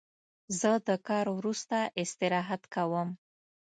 [0.59, 3.09] زه د کار وروسته استراحت کوم.